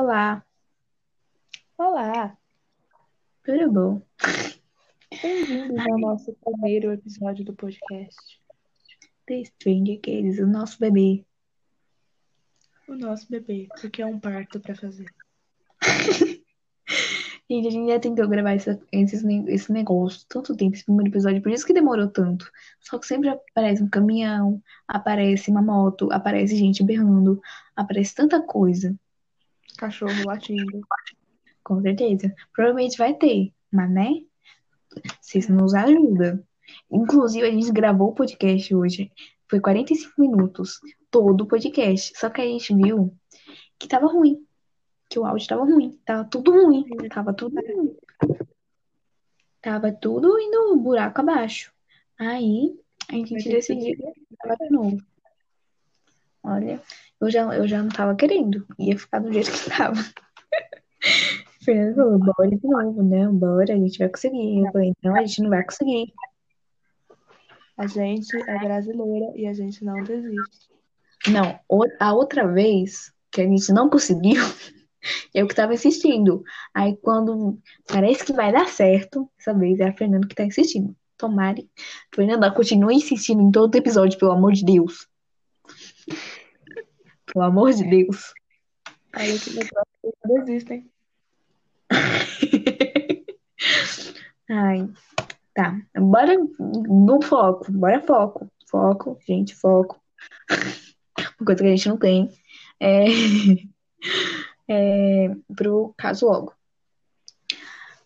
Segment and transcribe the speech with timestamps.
[0.00, 0.46] Olá,
[1.76, 2.38] Olá,
[3.42, 4.02] tudo bom?
[5.20, 8.40] bem-vindos ao nosso primeiro episódio do podcast.
[9.26, 11.26] The Stranger Kids, o nosso bebê.
[12.86, 15.12] O nosso bebê, porque é um parto pra fazer.
[17.50, 21.42] Gente, a gente já tentou gravar esse, esse, esse negócio tanto tempo, esse primeiro episódio,
[21.42, 22.48] por isso que demorou tanto.
[22.78, 27.40] Só que sempre aparece um caminhão, aparece uma moto, aparece gente berrando,
[27.74, 28.96] aparece tanta coisa.
[29.78, 30.80] Cachorro latindo.
[31.62, 32.34] Com certeza.
[32.52, 34.08] Provavelmente vai ter, mas né?
[35.20, 36.42] Vocês nos ajudam.
[36.90, 39.12] Inclusive, a gente gravou o podcast hoje.
[39.48, 40.80] Foi 45 minutos.
[41.10, 42.12] Todo o podcast.
[42.18, 43.14] Só que a gente viu
[43.78, 44.44] que tava ruim.
[45.08, 45.98] Que o áudio tava ruim.
[46.04, 46.84] Tava tudo ruim.
[47.08, 47.96] Tava tudo ruim.
[49.62, 51.72] Tava tudo indo buraco abaixo.
[52.18, 52.76] Aí,
[53.08, 53.96] a gente decidiu
[54.42, 54.98] gravar de novo.
[56.42, 56.80] Olha,
[57.20, 58.66] eu já, eu já não tava querendo.
[58.78, 59.94] Ia ficar do jeito que tava.
[61.64, 63.28] Fernando falou, bora de novo, né?
[63.28, 64.64] Bora, a gente vai conseguir.
[64.64, 66.12] Eu falei, não, a gente não vai conseguir.
[67.76, 70.68] A gente é brasileira e a gente não desiste.
[71.26, 71.58] Não,
[72.00, 74.42] a outra vez que a gente não conseguiu,
[75.34, 76.42] eu que tava insistindo.
[76.72, 80.96] Aí quando parece que vai dar certo, dessa vez é a Fernanda que tá insistindo.
[81.16, 81.68] Tomare.
[82.14, 85.06] Fernanda, continue insistindo em todo episódio, pelo amor de Deus.
[87.26, 88.32] Pelo amor de Deus.
[89.12, 89.70] Aí que vocês
[90.24, 90.90] não desistem.
[94.50, 94.88] Ai,
[95.54, 95.80] tá.
[95.96, 97.70] Bora no foco.
[97.70, 98.50] Bora foco.
[98.66, 100.00] Foco, gente, foco.
[101.38, 102.30] Uma coisa que a gente não tem.
[102.80, 103.04] É,
[104.68, 106.54] é pro caso logo.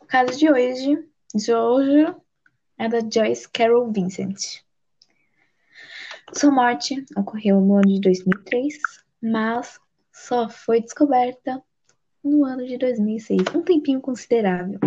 [0.00, 2.14] O caso de hoje, de hoje
[2.78, 4.62] é da Joyce Carol Vincent.
[6.34, 8.75] Sua morte ocorreu no ano de 2003,
[9.20, 9.78] mas
[10.12, 11.62] só foi descoberta
[12.24, 13.42] no ano de 2006.
[13.55, 14.78] Um tempinho considerável.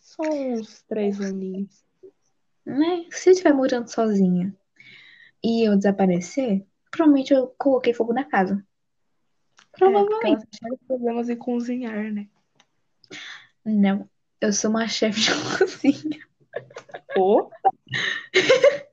[0.00, 1.84] Só uns três aninhos.
[2.64, 3.06] né?
[3.10, 4.54] Se eu estiver morando sozinha
[5.42, 8.64] e eu desaparecer, provavelmente eu coloquei fogo na casa.
[9.80, 10.40] É, ela Provavelmente.
[10.42, 12.28] só tinha problemas em cozinhar, né?
[13.64, 14.08] Não,
[14.40, 16.26] eu sou uma chefe de cozinha.
[17.16, 17.48] Ô,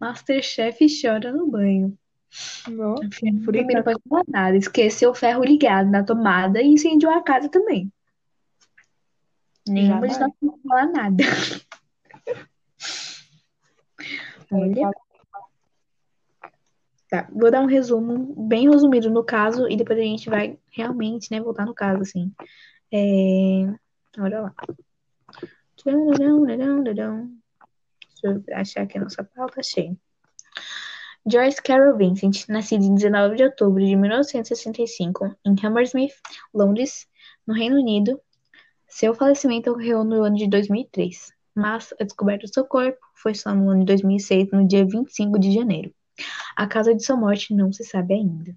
[0.00, 1.96] Masterchef chora no banho.
[2.68, 2.94] não.
[3.74, 4.56] Não pode falar nada.
[4.56, 7.90] Esqueceu o ferro ligado na tomada e incendiou a casa também.
[9.68, 11.24] Nenhuma de nós não falar nada.
[14.52, 14.90] Olha,
[17.08, 17.28] tá.
[17.32, 21.40] Vou dar um resumo bem resumido no caso e depois a gente vai realmente, né,
[21.40, 22.32] voltar no caso, assim.
[22.92, 23.74] É...
[24.18, 24.54] Olha lá.
[28.34, 29.96] Deixa eu achar aqui a nossa pauta, achei.
[31.28, 36.14] Joyce Carol Vincent, nascida em 19 de outubro de 1965 em Hammersmith,
[36.54, 37.08] Londres,
[37.44, 38.20] no Reino Unido.
[38.88, 43.52] Seu falecimento ocorreu no ano de 2003, mas a descoberta do seu corpo foi só
[43.52, 45.92] no ano de 2006, no dia 25 de janeiro.
[46.56, 48.56] A causa de sua morte não se sabe ainda.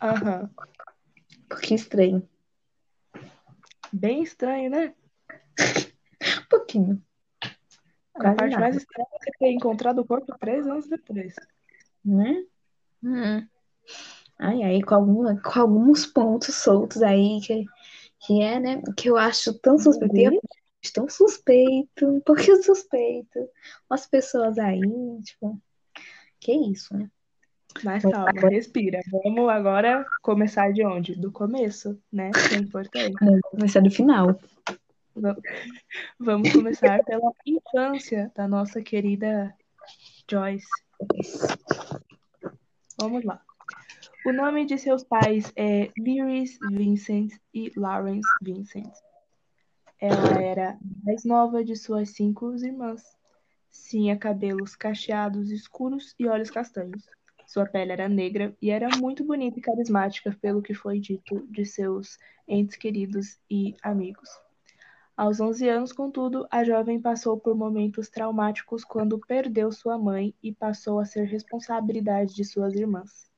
[0.00, 0.50] Aham.
[1.62, 2.28] Que estranho.
[3.92, 4.94] Bem estranho, né?
[6.22, 7.02] Um pouquinho.
[8.26, 8.60] A parte nada.
[8.60, 11.34] mais estranha é você ter encontrado o corpo três anos depois.
[12.04, 12.44] né?
[13.02, 13.46] Hum.
[14.38, 17.64] Ai, aí, com, alguma, com alguns pontos soltos aí que,
[18.20, 18.82] que é, né?
[18.96, 20.34] Que eu acho tão suspeito.
[20.34, 20.40] Eu
[20.82, 23.38] acho tão suspeito, um pouquinho suspeito.
[23.90, 24.80] Umas pessoas aí,
[25.22, 25.60] tipo,
[26.38, 27.10] que isso, né?
[27.84, 29.00] Mas Vamos calma, respira.
[29.10, 31.14] Vamos agora começar de onde?
[31.14, 32.30] Do começo, né?
[32.30, 33.14] Que é importante.
[33.20, 34.38] Vou começar do final.
[35.16, 35.36] Va-
[36.18, 39.54] Vamos começar pela infância da nossa querida
[40.30, 40.66] Joyce.
[42.98, 43.42] Vamos lá.
[44.24, 48.92] O nome de seus pais é Lyris Vincent e Lawrence Vincent.
[49.98, 53.02] Ela era a mais nova de suas cinco irmãs.
[53.88, 57.08] Tinha cabelos cacheados escuros e olhos castanhos.
[57.46, 61.64] Sua pele era negra e era muito bonita e carismática, pelo que foi dito de
[61.64, 64.28] seus entes queridos e amigos.
[65.20, 70.50] Aos 11 anos, contudo, a jovem passou por momentos traumáticos quando perdeu sua mãe e
[70.50, 73.28] passou a ser responsabilidade de suas irmãs.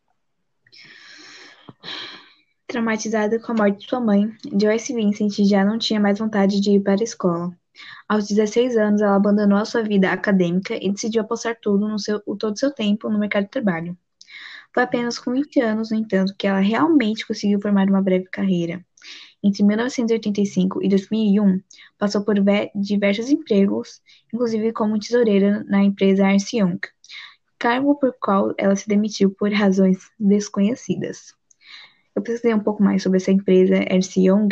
[2.68, 6.70] Traumatizada com a morte de sua mãe, Joyce Vincent já não tinha mais vontade de
[6.70, 7.50] ir para a escola.
[8.08, 12.20] Aos 16 anos, ela abandonou a sua vida acadêmica e decidiu apostar tudo no seu,
[12.20, 13.98] todo o seu tempo no mercado de trabalho.
[14.72, 18.86] Foi apenas com 20 anos, no entanto, que ela realmente conseguiu formar uma breve carreira.
[19.42, 21.60] Entre 1985 e 2001,
[21.98, 24.00] passou por ve- diversos empregos,
[24.32, 26.78] inclusive como tesoureira na empresa Ernst Young,
[27.58, 31.34] cargo por qual ela se demitiu por razões desconhecidas.
[32.14, 34.48] eu pesquisei um pouco mais sobre essa empresa, Ernst Young,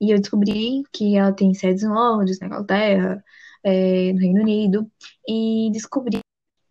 [0.00, 3.24] e eu descobri que ela tem sedes em Londres, na Inglaterra,
[3.64, 4.90] é, no Reino Unido,
[5.28, 6.20] e descobri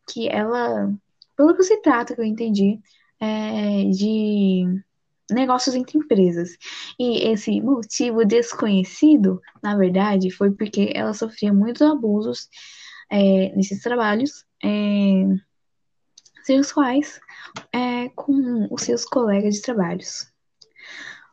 [0.08, 0.94] que ela,
[1.38, 2.80] pelo que se trata, que eu entendi,
[3.20, 4.66] é de
[5.32, 6.58] negócios entre empresas.
[7.00, 12.50] E esse motivo desconhecido, na verdade, foi porque ela sofria muitos abusos
[13.10, 15.26] é, nesses trabalhos, é,
[16.44, 17.20] seus quais
[17.74, 20.32] é, com os seus colegas de trabalhos.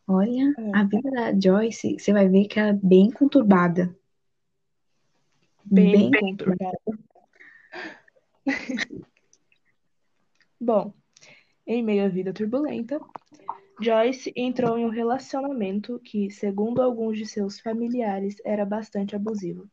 [0.07, 0.71] Olha, É.
[0.75, 3.95] a vida da Joyce, você vai ver que ela é bem conturbada.
[5.65, 6.79] Bem Bem conturbado.
[10.61, 10.95] Bom,
[11.67, 12.99] em meio à vida turbulenta,
[13.81, 19.69] Joyce entrou em um relacionamento que, segundo alguns de seus familiares, era bastante abusivo.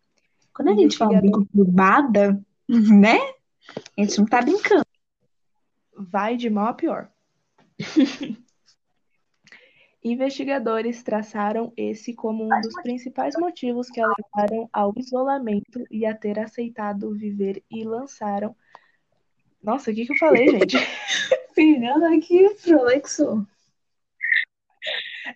[0.53, 3.17] Quando a gente fala conturbada, né?
[3.97, 4.85] A gente não tá brincando.
[5.97, 7.09] Vai de mal a pior.
[10.03, 16.13] Investigadores traçaram esse como um dos principais motivos que a levaram ao isolamento e a
[16.13, 18.55] ter aceitado viver e lançaram.
[19.63, 20.77] Nossa, o que que eu falei, gente?
[21.55, 23.47] Fernanda aqui, prolexo.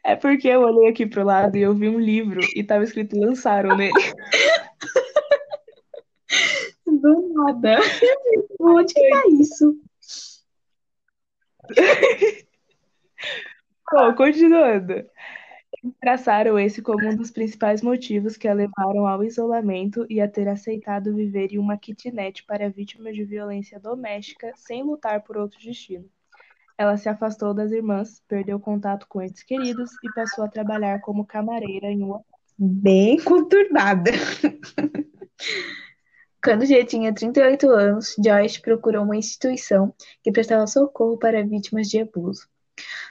[0.09, 3.15] É porque eu olhei aqui pro lado e eu vi um livro e tava escrito
[3.15, 3.93] lançaram nele.
[6.83, 7.77] Do nada.
[8.59, 9.79] Onde que tá isso?
[13.91, 14.93] Bom, continuando.
[14.93, 20.27] Eles traçaram esse como um dos principais motivos que a levaram ao isolamento e a
[20.27, 25.59] ter aceitado viver em uma kitnet para vítimas de violência doméstica sem lutar por outro
[25.59, 26.09] destino.
[26.79, 31.25] Ela se afastou das irmãs, perdeu contato com entes queridos e passou a trabalhar como
[31.25, 32.39] camareira em um hotel.
[32.57, 34.11] Bem conturbada.
[36.41, 39.93] Quando já tinha 38 anos, Joyce procurou uma instituição
[40.23, 42.47] que prestava socorro para vítimas de abuso.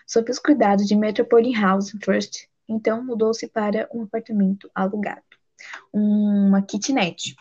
[0.07, 5.21] Sob os cuidados de Metropolitan Housing Trust, então mudou-se para um apartamento alugado,
[5.93, 7.37] uma kitnet.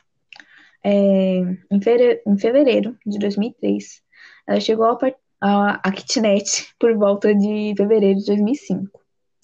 [0.83, 1.39] É,
[1.71, 4.03] em, fevereiro de 2003,
[4.45, 4.97] ela chegou ao
[5.41, 8.99] a, a kitnet por volta de fevereiro de 2005,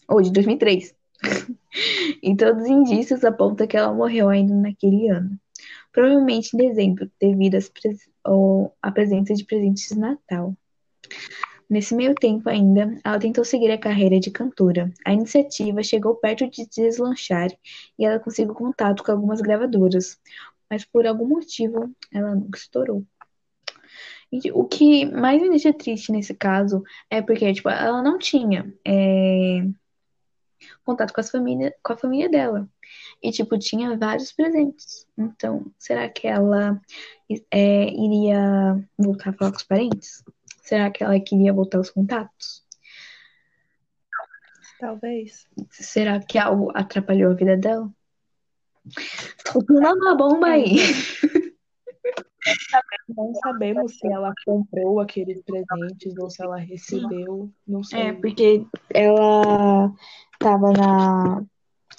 [0.09, 0.93] ou de 2003.
[2.21, 5.39] E todos os indícios apontam que ela morreu ainda naquele ano.
[5.91, 8.07] Provavelmente em dezembro, devido pres-
[8.81, 10.55] à presença de presentes de Natal.
[11.69, 14.91] Nesse meio tempo ainda, ela tentou seguir a carreira de cantora.
[15.05, 17.49] A iniciativa chegou perto de deslanchar
[17.97, 20.19] e ela conseguiu contato com algumas gravadoras,
[20.69, 23.03] mas por algum motivo ela nunca estourou.
[24.33, 28.73] E o que mais me deixa triste nesse caso é porque tipo, ela não tinha
[28.83, 29.63] é,
[30.83, 32.67] contato com, as família, com a família dela.
[33.21, 35.07] E, tipo, tinha vários presentes.
[35.15, 36.81] Então, será que ela
[37.51, 40.23] é, iria voltar a falar com os parentes?
[40.63, 42.63] Será que ela queria voltar aos contatos?
[44.79, 45.47] Talvez.
[45.69, 47.87] Será que algo atrapalhou a vida dela?
[49.45, 50.77] Tô pulando uma bomba aí.
[53.09, 57.49] Não sabemos se ela comprou aqueles presentes ou se ela recebeu.
[57.67, 58.01] Não sei.
[58.01, 59.91] É, porque ela
[60.39, 61.43] tava na,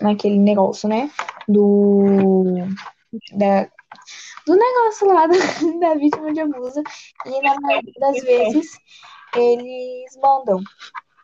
[0.00, 1.11] naquele negócio, né?
[1.49, 2.44] Do.
[3.32, 3.70] Da,
[4.46, 5.35] do negócio lá da,
[5.81, 6.82] da vítima de abuso.
[7.26, 8.79] E na maioria das vezes
[9.35, 10.62] eles mandam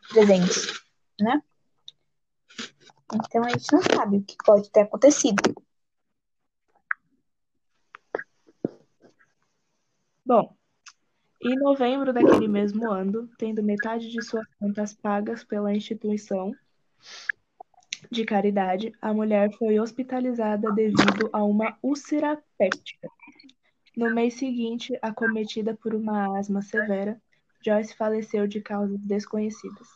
[0.09, 0.81] presentes,
[1.19, 1.41] né?
[3.13, 5.41] Então a gente não sabe o que pode ter acontecido.
[10.33, 10.55] Bom,
[11.43, 16.55] em novembro daquele mesmo ano, tendo metade de suas contas pagas pela instituição
[18.09, 23.09] de caridade, a mulher foi hospitalizada devido a uma úlcera péptica.
[23.97, 27.21] No mês seguinte, acometida por uma asma severa,
[27.61, 29.89] Joyce faleceu de causas desconhecidas.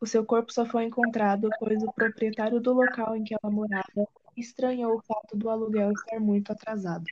[0.00, 4.08] O seu corpo só foi encontrado pois o proprietário do local em que ela morava
[4.36, 7.04] estranhou o fato do aluguel estar muito atrasado.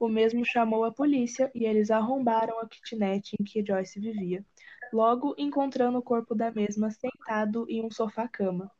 [0.00, 4.42] O mesmo chamou a polícia e eles arrombaram a kitnet em que Joyce vivia,
[4.90, 8.70] logo encontrando o corpo da mesma sentado em um sofá-cama.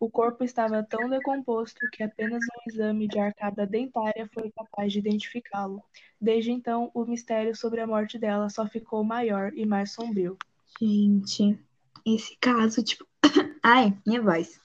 [0.00, 5.00] O corpo estava tão decomposto que apenas um exame de arcada dentária foi capaz de
[5.00, 5.82] identificá-lo.
[6.18, 10.38] Desde então, o mistério sobre a morte dela só ficou maior e mais sombrio.
[10.80, 11.58] Gente,
[12.06, 13.06] esse caso, tipo.
[13.62, 14.58] Ai, minha voz.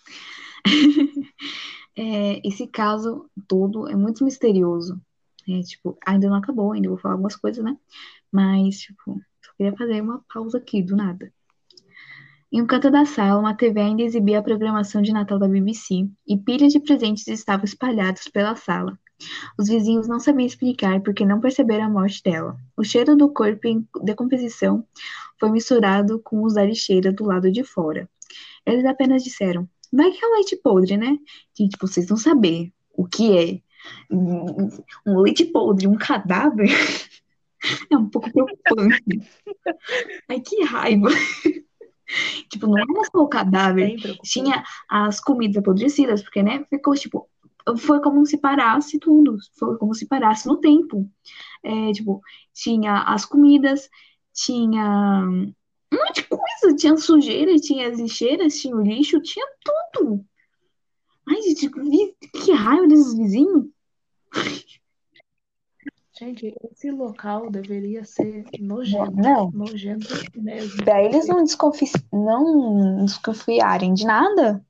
[2.02, 5.02] É, esse caso todo é muito misterioso.
[5.50, 7.76] É, tipo, ainda não acabou, ainda vou falar algumas coisas, né?
[8.32, 11.34] Mas, tipo, só queria fazer uma pausa aqui, do nada.
[12.52, 16.10] Em um canto da sala, uma TV ainda exibia a programação de Natal da BBC
[16.28, 18.98] e pilhas de presentes estavam espalhados pela sala.
[19.58, 22.58] Os vizinhos não sabiam explicar porque não perceberam a morte dela.
[22.78, 24.86] O cheiro do corpo em decomposição
[25.40, 28.10] foi misturado com os da lixeira do lado de fora.
[28.66, 31.18] Eles apenas disseram: Vai que é leite podre, né?
[31.58, 33.62] Gente, vocês não saber o que é
[34.12, 36.70] um leite podre, um cadáver.
[37.92, 39.22] É um pouco preocupante.
[40.30, 41.10] Ai, que raiva.
[42.50, 47.30] Tipo, não era só o cadáver, tinha as comidas apodrecidas, porque, né, ficou, tipo,
[47.78, 51.10] foi como se parasse tudo, foi como se parasse no tempo.
[51.64, 52.22] É, tipo,
[52.54, 53.90] tinha as comidas,
[54.34, 55.54] tinha um
[55.92, 59.46] monte de coisa, tinha sujeira, tinha as lixeiras, tinha o lixo, tinha
[59.94, 60.26] tudo.
[61.30, 63.68] Ai, gente, que raiva desses vizinhos.
[66.20, 69.12] Gente, esse local deveria ser nojento.
[69.12, 69.52] Não.
[69.52, 70.84] Nojento mesmo.
[70.84, 71.86] Daí eles não, desconfi...
[72.12, 74.66] não desconfiarem de nada.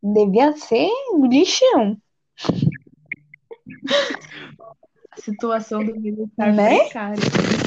[0.00, 0.88] Devia ser
[1.28, 1.96] lixão.
[5.10, 6.78] A situação do militar Né?
[6.78, 7.22] precária.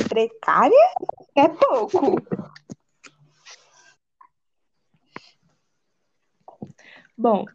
[0.07, 0.87] Precária
[1.35, 2.15] é pouco.
[7.17, 7.45] Bom,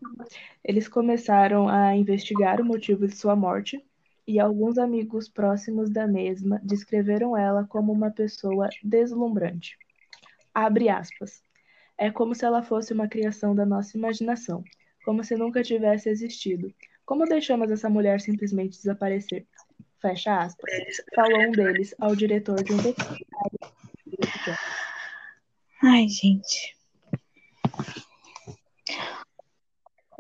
[0.65, 3.85] eles começaram a investigar o motivo de sua morte
[4.27, 9.77] e alguns amigos próximos da mesma descreveram ela como uma pessoa deslumbrante.
[10.55, 11.43] Abre aspas.
[11.99, 14.65] É como se ela fosse uma criação da nossa imaginação,
[15.05, 16.73] como se nunca tivesse existido.
[17.05, 19.47] Como deixamos essa mulher simplesmente desaparecer?
[20.01, 20.73] Fecha aspas.
[21.15, 23.59] Falou um deles ao diretor de um documentário.
[25.83, 26.77] Ai, gente.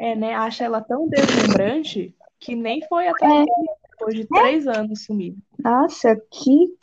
[0.00, 0.32] É, né?
[0.32, 3.90] Acha ela tão deslumbrante que nem foi atrás É.
[3.90, 5.36] depois de três anos sumida.
[5.62, 6.74] Nossa, que,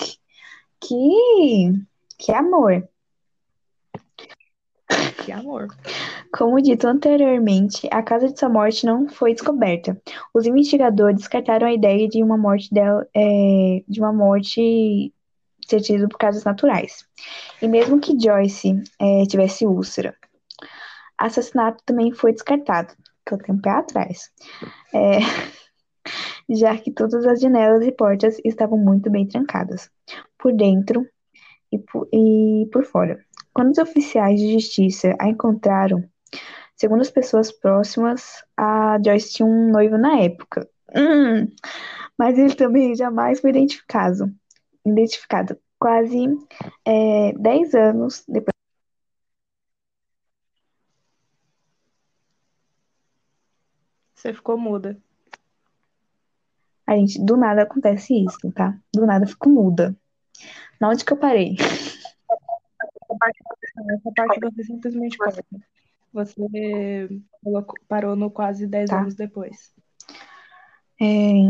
[0.79, 1.73] que,
[2.15, 2.87] que amor.
[5.25, 5.67] Que amor.
[6.31, 9.99] Como dito anteriormente, a causa de sua morte não foi descoberta.
[10.31, 15.11] Os investigadores descartaram a ideia de uma morte dela, é, de uma morte
[15.67, 17.03] ter tido por causas naturais.
[17.59, 20.15] E mesmo que Joyce é, tivesse úlcera,
[21.17, 22.93] assassinato também foi descartado,
[23.25, 24.31] que eu tenho um pé atrás.
[24.93, 25.19] É,
[26.49, 29.89] já que todas as janelas e portas estavam muito bem trancadas,
[30.37, 31.05] por dentro
[31.71, 33.19] e por, e por fora.
[33.53, 36.03] Quando os oficiais de justiça a encontraram,
[36.75, 40.69] segundo as pessoas próximas, a Joyce tinha um noivo na época.
[40.95, 41.47] Hum,
[42.17, 44.31] mas ele também jamais foi identificado.
[44.85, 46.25] Identificado quase
[46.85, 48.53] é, 10 anos depois.
[54.27, 54.97] Você ficou muda.
[56.85, 58.77] A gente, do nada acontece isso, tá?
[58.93, 59.95] Do nada eu fico muda.
[60.81, 61.55] Na onde que eu parei?
[63.89, 65.45] Essa parte você simplesmente corta.
[66.11, 67.09] Você
[67.87, 68.99] parou no quase 10 Tá.
[68.99, 69.73] anos depois.
[71.01, 71.49] É,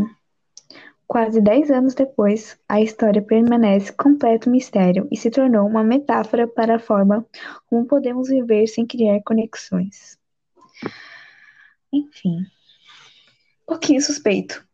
[1.04, 6.76] quase 10 anos depois, a história permanece completo mistério e se tornou uma metáfora para
[6.76, 7.26] a forma
[7.66, 10.16] como podemos viver sem criar conexões.
[11.92, 12.46] Enfim,
[13.68, 14.66] pouquinho suspeito,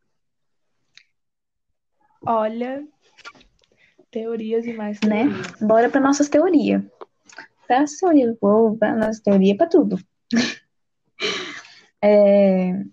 [2.26, 2.82] Olha,
[4.10, 5.24] teorias e mais né?
[5.24, 5.60] teorias.
[5.60, 6.82] Bora para nossas teorias.
[7.66, 9.98] Para as teorias, vou para nossa teoria para tudo.
[12.06, 12.84] É,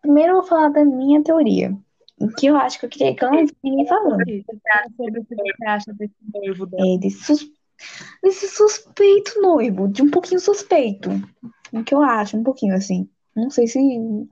[0.00, 1.76] Primeiro eu vou falar da minha teoria,
[2.18, 4.24] o que eu acho que eu queria que eu não vi ninguém falando.
[4.96, 6.82] Sobre o que você acha desse noivo dela.
[6.94, 7.50] É, desse, sus-
[8.22, 11.10] desse suspeito noivo, de um pouquinho suspeito.
[11.70, 13.10] O que eu acho, um pouquinho assim.
[13.34, 13.78] Não sei se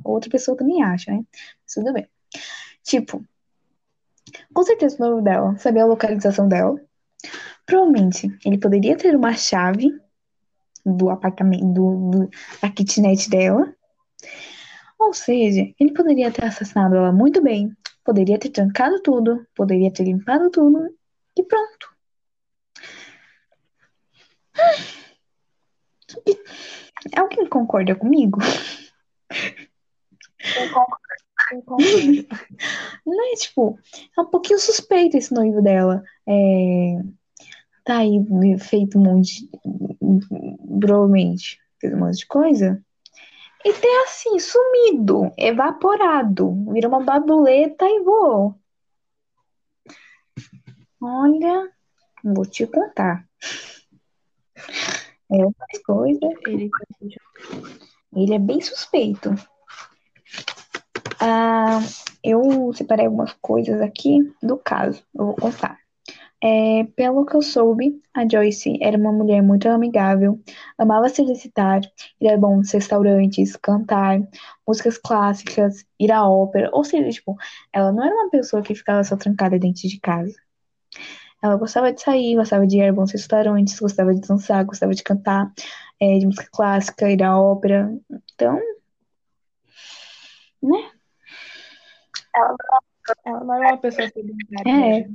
[0.04, 1.24] outra pessoa também acha, né?
[1.64, 2.06] Mas tudo bem.
[2.82, 3.24] Tipo,
[4.52, 6.80] com certeza o noivo dela sabia a localização dela.
[7.66, 9.90] Provavelmente ele poderia ter uma chave
[10.84, 12.30] do apartamento, do, do-
[12.62, 13.74] da kitnet dela.
[14.98, 17.72] Ou seja, ele poderia ter assassinado ela muito bem,
[18.04, 20.94] poderia ter trancado tudo, poderia ter limpado tudo
[21.36, 21.88] e pronto.
[27.16, 28.38] Alguém concorda comigo?
[30.56, 31.08] Eu concordo.
[33.06, 33.78] Não é tipo,
[34.16, 36.02] é um pouquinho suspeito esse noivo dela.
[36.26, 37.00] É,
[37.84, 38.20] tá aí
[38.58, 42.82] feito um monte, de- provavelmente, fez um monte de coisa.
[43.64, 48.54] E ter assim, sumido, evaporado, vira uma babuleta e voou.
[51.00, 51.70] Olha,
[52.22, 53.26] vou te contar.
[55.30, 56.30] É outras coisas.
[56.46, 56.70] Ele
[58.14, 59.34] Ele é bem suspeito.
[61.20, 61.80] Ah,
[62.22, 65.02] eu separei algumas coisas aqui do caso.
[65.14, 65.78] Eu vou contar.
[66.42, 70.40] É, pelo que eu soube, a Joyce era uma mulher muito amigável,
[70.78, 71.80] amava se exercitar,
[72.20, 74.20] ir a bons restaurantes, cantar,
[74.66, 77.36] músicas clássicas, ir à ópera, ou seja, tipo,
[77.72, 80.34] ela não era uma pessoa que ficava só trancada dentro de casa.
[81.42, 85.02] Ela gostava de sair, gostava de ir a bons restaurantes, gostava de dançar, gostava de
[85.02, 85.52] cantar,
[86.00, 87.92] é, de música clássica, ir à ópera.
[88.34, 88.58] Então,
[90.62, 90.90] né?
[92.34, 92.56] Ela,
[93.24, 95.08] ela não era uma pessoa sedentária.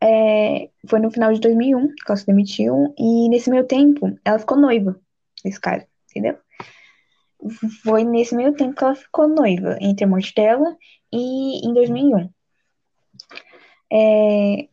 [0.00, 4.18] É, é, foi no final de 2001 que ela se demitiu, e nesse meio tempo
[4.24, 4.98] ela ficou noiva
[5.44, 6.38] desse cara, entendeu?
[7.82, 10.76] Foi nesse meio tempo que ela ficou noiva, entre a morte dela
[11.12, 12.30] e em 2001.
[13.92, 14.68] É,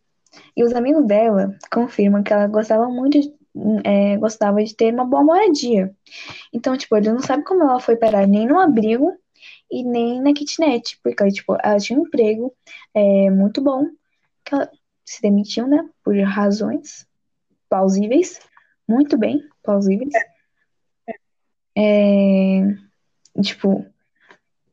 [0.56, 3.34] e os amigos dela confirmam que ela gostava muito de,
[3.84, 5.93] é, gostava de ter uma boa moradia.
[6.53, 9.17] Então, tipo, ele não sabe como ela foi parar nem no abrigo
[9.70, 12.53] e nem na kitnet, porque, tipo, ela tinha um emprego
[12.93, 13.88] é, muito bom,
[14.43, 14.70] que ela
[15.05, 17.08] se demitiu, né, por razões
[17.70, 18.39] plausíveis,
[18.88, 20.13] muito bem plausíveis.
[21.77, 22.62] É,
[23.41, 23.86] tipo,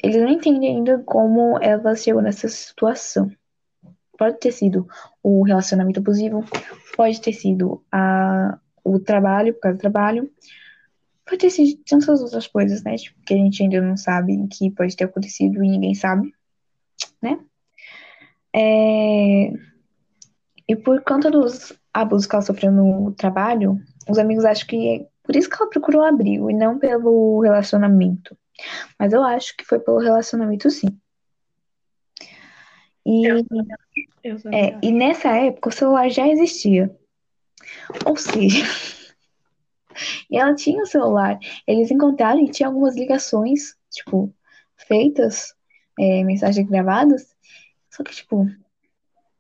[0.03, 3.31] eles não entendem ainda como ela chegou nessa situação.
[4.17, 4.89] Pode ter sido
[5.23, 6.45] o relacionamento abusivo,
[6.97, 8.59] pode ter sido a,
[8.95, 10.31] o trabalho, por causa do trabalho,
[11.25, 12.97] pode ter sido tantas outras coisas, né?
[12.97, 16.33] Tipo, que a gente ainda não sabe que pode ter acontecido e ninguém sabe,
[17.23, 17.39] né?
[18.55, 19.53] É...
[20.67, 25.07] E por conta dos abusos que ela sofreu no trabalho, os amigos acham que é
[25.23, 28.37] por isso que ela procurou abrigo e não pelo relacionamento.
[28.99, 30.99] Mas eu acho que foi pelo relacionamento, sim.
[33.05, 33.27] E,
[34.53, 36.95] é, e nessa época o celular já existia.
[38.05, 38.65] Ou seja,
[40.31, 41.39] ela tinha o celular.
[41.67, 44.35] Eles encontraram e tinha algumas ligações, tipo,
[44.77, 45.55] feitas,
[45.99, 47.35] é, mensagens gravadas.
[47.91, 48.47] Só que, tipo,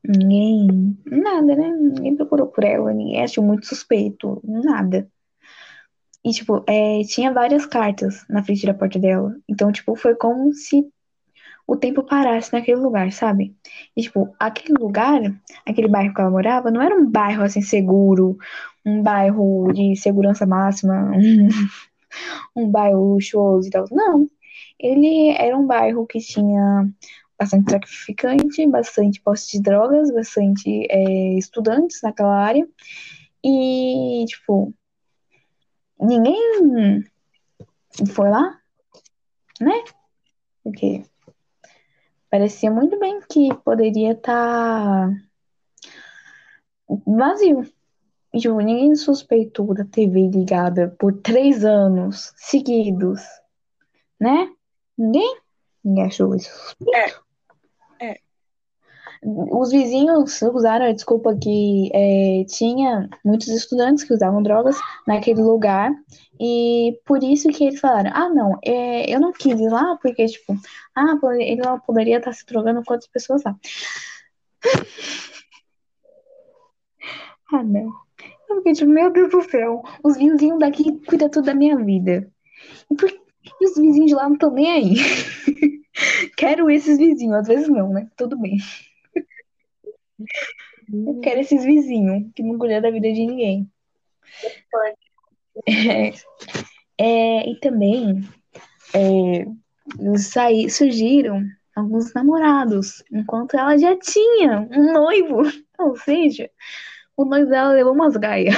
[0.04, 0.98] ninguém.
[1.06, 1.70] Nada, né?
[1.70, 5.10] Ninguém procurou por ela, ninguém achou muito suspeito, nada.
[6.24, 9.36] E, tipo, é, tinha várias cartas na frente da porta dela.
[9.48, 10.84] Então, tipo, foi como se
[11.68, 13.54] o tempo parasse naquele lugar, sabe?
[13.94, 15.20] E, tipo, aquele lugar,
[15.66, 18.38] aquele bairro que ela morava, não era um bairro, assim, seguro,
[18.86, 21.48] um bairro de segurança máxima, um,
[22.56, 23.84] um bairro luxuoso e tal.
[23.90, 24.26] Não.
[24.80, 26.88] Ele era um bairro que tinha
[27.38, 32.66] bastante traficante, bastante posse de drogas, bastante é, estudantes naquela área.
[33.44, 34.72] E, tipo,
[36.00, 37.04] ninguém
[38.14, 38.58] foi lá,
[39.60, 39.84] né?
[40.64, 41.02] Porque
[42.30, 45.10] parecia muito bem que poderia estar
[47.06, 47.66] vazio.
[48.32, 53.22] E, tipo, ninguém suspeitou da TV ligada por três anos seguidos,
[54.20, 54.50] né?
[54.96, 55.40] Ninguém?
[55.82, 57.27] Ninguém achou isso suspeito.
[59.22, 64.76] Os vizinhos usaram a desculpa que é, tinha muitos estudantes que usavam drogas
[65.06, 65.92] naquele lugar
[66.40, 70.26] e por isso que eles falaram, ah, não, é, eu não quis ir lá porque,
[70.26, 70.56] tipo,
[70.94, 73.56] ah, ele não poderia estar se drogando com outras pessoas lá.
[77.52, 77.92] ah, não.
[78.48, 82.30] Eu fiquei tipo, meu Deus do céu, os vizinhos daqui cuidam tudo da minha vida.
[82.90, 83.10] E, por...
[83.10, 84.94] e os vizinhos de lá não estão nem aí.
[86.36, 88.08] Quero esses vizinhos, às vezes não, né?
[88.16, 88.58] Tudo bem.
[90.90, 93.70] Eu quero esses vizinhos que não cuidam da vida de ninguém.
[95.66, 96.12] É,
[96.98, 98.22] é, e também
[98.94, 99.44] é,
[100.16, 101.42] saí, surgiram
[101.74, 105.42] alguns namorados, enquanto ela já tinha um noivo.
[105.78, 106.50] Ou seja,
[107.16, 108.54] o noivo dela levou umas gaias.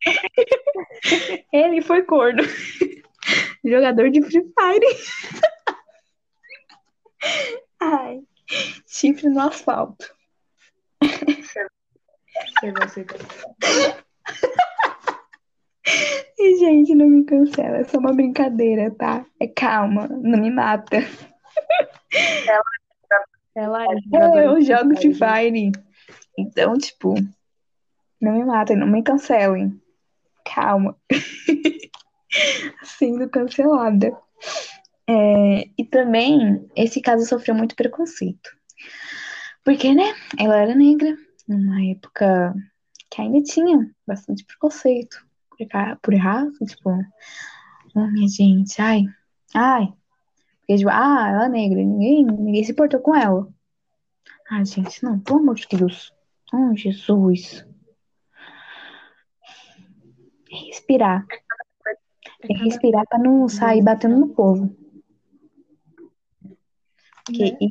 [1.52, 2.42] Ele foi corno.
[3.64, 4.86] Jogador de Free Fire.
[7.80, 8.20] Ai,
[8.86, 10.14] chifre no asfalto.
[11.42, 11.66] Ser
[16.38, 17.78] E, gente, não me cancela.
[17.78, 19.24] É só uma brincadeira, tá?
[19.40, 20.98] É calma, não me mata.
[23.54, 25.72] Ela é É, eu jogo Free Fire.
[26.38, 27.14] Então, tipo,
[28.20, 29.80] não me matem, não me cancelem.
[30.44, 30.96] Calma.
[32.84, 34.12] Sendo cancelada.
[35.08, 38.50] É, e também, esse caso sofreu muito preconceito.
[39.64, 41.16] Porque, né, ela era negra,
[41.46, 42.54] numa época
[43.10, 45.66] que ainda tinha bastante preconceito por,
[46.02, 46.90] por raça, tipo,
[47.94, 49.04] oh, minha gente, ai,
[49.54, 49.92] ai.
[50.60, 53.48] Porque, tipo, ah, ela é negra, ninguém, ninguém se importou com ela.
[54.50, 56.12] Ai, gente, não, pelo amor de Deus.
[56.52, 57.66] Oh, Jesus.
[60.48, 61.26] Respirar.
[62.42, 64.85] Respirar pra não sair batendo no povo.
[67.26, 67.68] Porque né?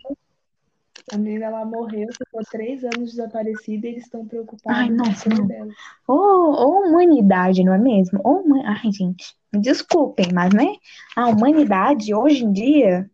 [1.14, 5.30] A menina ela morreu, ficou três anos desaparecida e eles estão preocupados Ai, com nossa,
[5.30, 5.48] não.
[5.48, 5.72] dela.
[6.08, 8.20] Ô, ô humanidade, não é mesmo?
[8.24, 10.76] Ô, huma- Ai, gente, me desculpem, mas, né?
[11.16, 13.10] A humanidade, hoje em dia,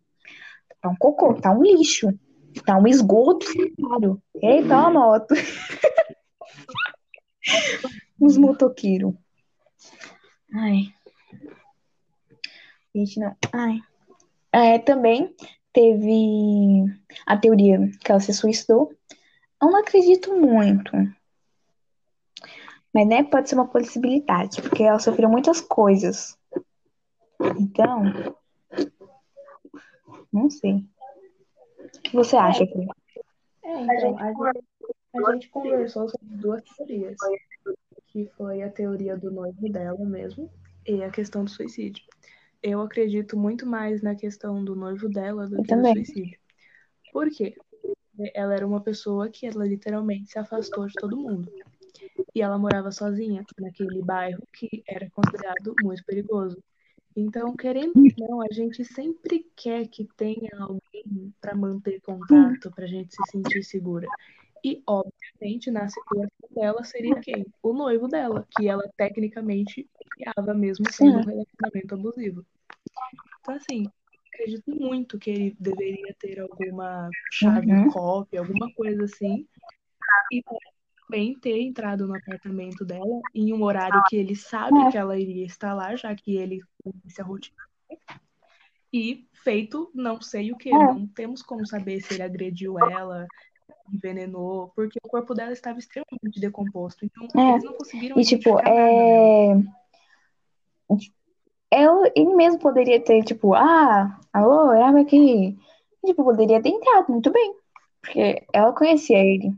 [0.80, 2.08] tá um cocô, tá um lixo.
[2.66, 4.22] Tá um esgoto sanitário.
[4.42, 5.34] Eita, uma moto.
[8.20, 9.14] Os motoqueiros.
[10.54, 10.82] Ai.
[12.94, 13.34] Gente, não.
[13.52, 13.80] Ai.
[14.52, 15.34] É, também
[15.72, 16.84] teve
[17.26, 18.94] a teoria que ela se suicidou.
[19.60, 20.92] Eu não acredito muito.
[22.92, 26.36] Mas, né, pode ser uma possibilidade, porque ela sofreu muitas coisas.
[27.58, 28.02] Então,
[30.32, 30.84] não sei.
[31.94, 32.86] O que você acha, Fê?
[33.64, 34.54] É, então, a gente,
[35.14, 37.16] a gente conversou sobre duas teorias,
[38.08, 40.50] que foi a teoria do noivo dela mesmo
[40.86, 42.04] e a questão do suicídio.
[42.62, 45.94] Eu acredito muito mais na questão do noivo dela do Eu que também.
[45.94, 46.38] do suicídio.
[47.12, 47.54] Por quê?
[47.80, 51.50] Porque Ela era uma pessoa que ela literalmente se afastou de todo mundo.
[52.34, 56.62] E ela morava sozinha naquele bairro que era considerado muito perigoso.
[57.14, 62.84] Então, querendo ou não, a gente sempre quer que tenha alguém para manter contato, para
[62.84, 64.06] a gente se sentir segura.
[64.64, 67.46] E, obviamente, na situação dela seria quem?
[67.62, 72.46] O noivo dela, que ela tecnicamente criava mesmo sendo um relacionamento abusivo.
[73.40, 73.88] Então, assim,
[74.32, 77.90] acredito muito que ele deveria ter alguma chave Uhum.
[77.90, 79.46] cópia, alguma coisa assim.
[80.30, 80.42] E
[81.08, 85.44] também ter entrado no apartamento dela em um horário que ele sabe que ela iria
[85.44, 87.58] estar lá, já que ele conhece a rotina.
[88.92, 90.70] E feito não sei o que.
[90.70, 90.78] É.
[90.78, 93.26] Não temos como saber se ele agrediu ela,
[93.92, 97.04] envenenou, porque o corpo dela estava extremamente decomposto.
[97.04, 97.50] Então, É.
[97.52, 99.54] eles não conseguiram E, tipo, nada é.
[101.70, 105.56] Eu, ele mesmo poderia ter, tipo, ah, alô, é aqui.
[106.02, 107.54] E, tipo, poderia ter entrado muito bem.
[108.02, 109.52] Porque ela conhecia ele,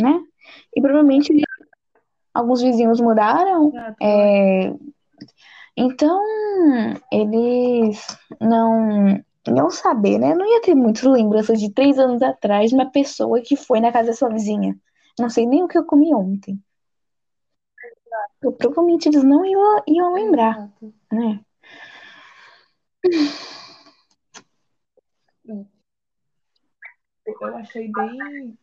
[0.00, 0.20] né?
[0.74, 1.32] E provavelmente
[2.34, 3.72] alguns vizinhos mudaram.
[4.00, 4.74] É,
[5.76, 6.20] então,
[7.12, 10.34] eles não não saber, né?
[10.34, 13.90] Não ia ter muitas lembranças de três anos atrás de uma pessoa que foi na
[13.90, 14.78] casa da sua vizinha.
[15.18, 16.62] Não sei nem o que eu comi ontem.
[18.40, 20.70] Eu, provavelmente eles não iam, iam lembrar,
[21.10, 21.40] né?
[27.40, 28.58] Eu achei bem,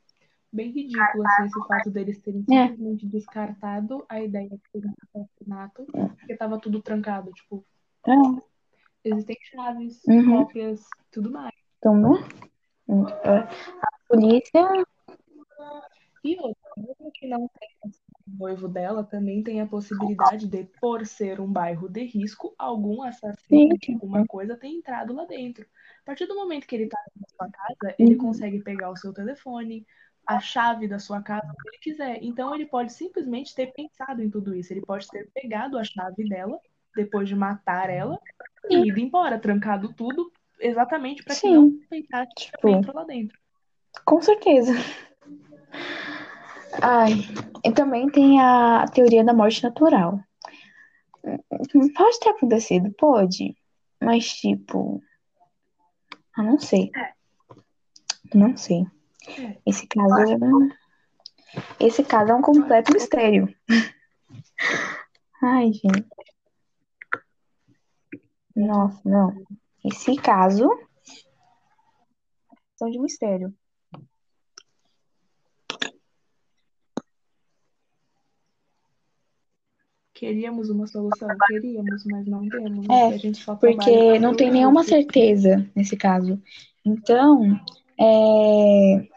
[0.52, 2.68] bem ridículo assim, esse fato deles terem É.
[2.68, 5.86] simplesmente descartado a ideia de ter um assassinato,
[6.18, 7.32] porque tava tudo trancado.
[7.32, 7.66] Tipo,
[8.08, 8.12] É,
[9.04, 10.38] existem chaves, Uhum.
[10.38, 10.82] cópias,
[11.12, 11.54] tudo mais.
[11.78, 12.10] então, né?
[12.88, 14.62] A polícia.
[16.24, 17.94] E outra, mesmo que não tenha
[18.28, 23.02] o noivo dela, também tem a possibilidade de, por ser um bairro de risco, algum
[23.04, 23.94] assassino Sim.
[23.94, 25.66] alguma coisa ter entrado lá dentro.
[26.02, 28.18] A partir do momento que ele tá na sua casa, ele Uhum.
[28.18, 29.86] consegue pegar o seu telefone,
[30.26, 32.20] a chave da sua casa, o que ele quiser.
[32.22, 34.74] Então ele pode simplesmente ter pensado em tudo isso.
[34.74, 36.60] Ele pode ter pegado a chave dela,
[36.96, 38.20] depois de matar ela,
[38.70, 43.38] ido embora, trancado tudo, exatamente para que não que Tipo, entrou lá dentro.
[44.06, 44.74] Com certeza.
[46.82, 47.14] Ai,
[47.64, 50.20] e também tem a teoria da morte natural.
[51.96, 53.56] Pode ter acontecido, pode.
[54.02, 55.02] Mas, tipo.
[56.38, 56.92] Eu não sei.
[58.34, 58.86] Não sei.
[59.38, 59.58] É.
[59.66, 60.38] Esse caso.
[61.80, 63.54] Esse caso é um completo mistério.
[65.42, 66.08] Ai, gente.
[68.60, 69.34] Nossa, não.
[69.86, 70.70] Esse caso.
[72.76, 73.54] São de mistério.
[80.14, 81.30] Queríamos uma solução?
[81.48, 82.90] Queríamos, mas não temos.
[82.90, 86.42] É, A gente só trabalha Porque não tem nenhuma certeza nesse caso.
[86.86, 87.42] Então,
[87.98, 89.08] é.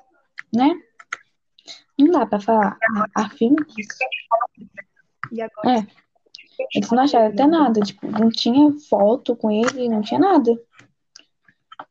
[0.54, 0.80] Né?
[1.98, 2.78] Não dá pra falar.
[3.16, 3.56] Afim.
[5.32, 5.80] E agora?
[5.80, 6.01] É.
[6.74, 7.80] Eles não acharam até nada.
[7.80, 10.50] Tipo, não tinha foto com ele, não tinha nada.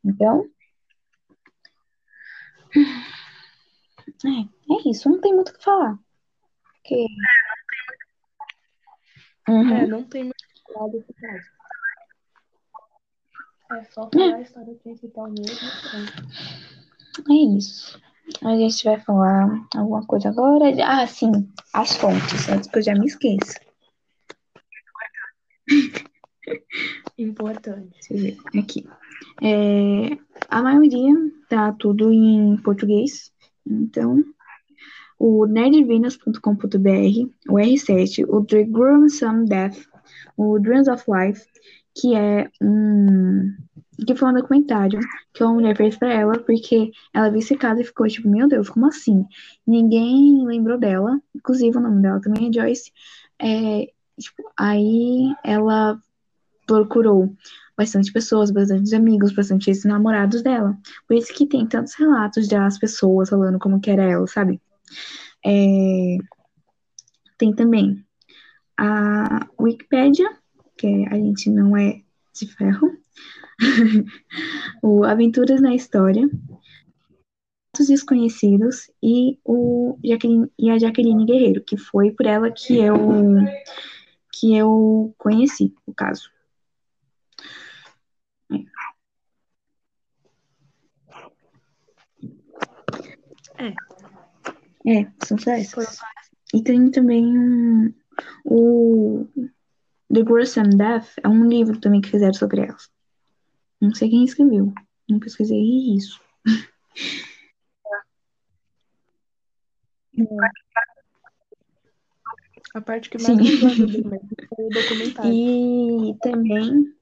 [0.04, 0.46] Então.
[4.26, 5.10] É, é isso.
[5.10, 5.98] Não tem muito o que falar.
[6.74, 7.06] Porque.
[9.50, 9.74] Uhum.
[9.74, 11.62] É, não tem muito o que falar desse caso.
[13.72, 15.70] É só falar a história principal mesmo.
[17.30, 18.02] É isso.
[18.44, 20.66] A gente vai falar alguma coisa agora.
[20.84, 21.32] Ah, sim,
[21.74, 23.60] as fontes, antes que eu já me esqueça.
[27.18, 28.38] Importante.
[28.58, 28.88] Aqui.
[29.42, 30.18] É,
[30.50, 31.14] a maioria
[31.50, 33.32] tá tudo em português.
[33.66, 34.24] Então,
[35.20, 36.38] o nerdvenus.com.br,
[37.50, 39.78] o R7, o The Gruesome Death,
[40.36, 41.46] o Dreams of Life,
[41.94, 43.54] que é um
[44.06, 45.00] que foi um documentário
[45.34, 48.48] que uma mulher fez pra ela, porque ela viu esse caso e ficou tipo, meu
[48.48, 49.26] Deus, como assim?
[49.66, 52.92] Ninguém lembrou dela, inclusive o nome dela também é Joyce.
[53.40, 56.00] É, tipo, aí ela
[56.66, 57.36] procurou
[57.78, 60.78] bastante pessoas, bastante amigos, bastante namorados dela.
[61.08, 64.62] Por isso que tem tantos relatos das pessoas falando como que era ela, sabe?
[65.46, 66.18] É,
[67.38, 68.06] tem também
[68.78, 70.30] a Wikipédia,
[70.78, 72.02] que a gente não é
[72.34, 72.98] de ferro.
[74.82, 76.30] o Aventuras na História,
[77.72, 82.96] Fatos Desconhecidos e, o Jaqueline, e a Jaqueline Guerreiro, que foi por ela que eu,
[84.42, 86.32] que eu conheci o caso.
[93.60, 93.70] É.
[94.88, 96.00] É, são só essas.
[96.56, 97.94] E tem também um,
[98.44, 99.28] o
[100.12, 102.90] The Gruesome Death, é um livro também que fizeram sobre elas.
[103.80, 104.74] Não sei quem escreveu,
[105.08, 106.20] não pesquisei isso.
[112.74, 114.04] A parte que mais Sim.
[114.50, 115.34] foi o documentário.
[115.34, 116.94] E também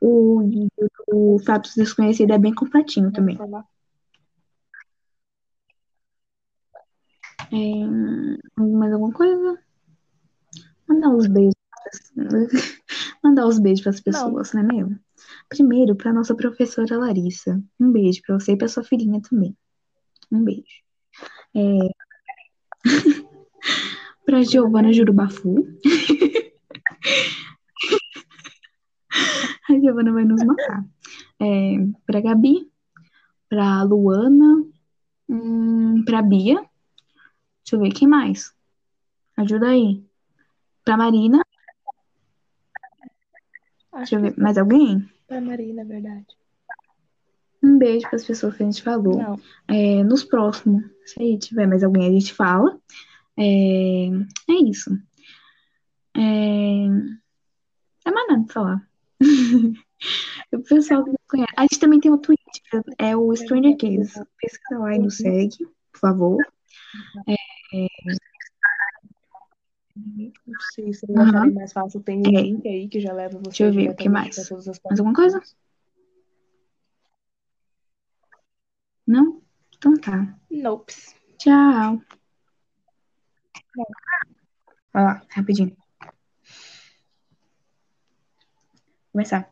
[0.00, 3.38] o livro do Fatos Desconhecidos é bem completinho também.
[7.52, 9.58] É, mais alguma coisa?
[10.88, 11.54] Mandar os beijos.
[13.22, 14.98] Mandar os beijos para as pessoas, não é mesmo?
[15.48, 17.62] Primeiro, para nossa professora Larissa.
[17.78, 19.56] Um beijo para você e para sua filhinha também.
[20.30, 20.82] Um beijo.
[21.54, 21.88] É...
[24.28, 25.66] para Giovana Jurubafu.
[29.66, 30.84] A Giovana vai nos matar.
[31.40, 31.76] É...
[32.06, 32.70] Para Gabi.
[33.48, 34.66] Para Luana.
[35.30, 36.56] Hum, para Bia.
[36.56, 38.54] Deixa eu ver, quem mais?
[39.34, 40.04] Ajuda aí.
[40.84, 41.42] Pra Marina.
[43.92, 45.08] Acho Deixa eu ver, mais alguém?
[45.26, 46.26] pra Marina, na verdade.
[47.62, 49.38] Um beijo para as pessoas que a gente falou.
[49.66, 52.78] É, nos próximos, se aí tiver mais alguém, a gente fala.
[53.38, 54.06] É,
[54.50, 54.90] é isso.
[56.16, 56.20] É,
[58.04, 58.88] é mais nada falar.
[60.52, 61.52] o pessoal que não conhece.
[61.56, 64.20] A gente também tem o Twitter, é o Stranger Case.
[64.40, 65.58] Pesquisa lá e nos segue,
[65.92, 66.46] por favor.
[70.46, 71.26] Não sei se Aham.
[71.26, 72.00] eu falei mais fácil.
[72.00, 72.42] Tem um É.
[72.42, 74.36] link aí que já leva você Deixa eu ver, o que mais?
[74.36, 75.40] Mais alguma coisa?
[79.06, 79.40] Não?
[79.76, 80.38] Então tá.
[80.50, 80.92] Nope.
[81.38, 82.02] Tchau.
[84.92, 85.76] Vai lá, rapidinho.
[89.12, 89.50] Começar.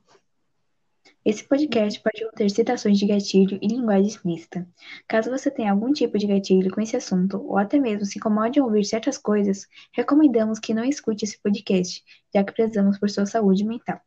[1.25, 4.65] Esse podcast pode conter citações de gatilho e linguagem explícita.
[5.09, 8.61] Caso você tenha algum tipo de gatilho com esse assunto, ou até mesmo se incomode
[8.61, 13.27] em ouvir certas coisas, recomendamos que não escute esse podcast, já que prezamos por sua
[13.27, 14.01] saúde mental.